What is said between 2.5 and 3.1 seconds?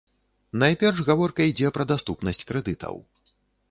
крэдытаў.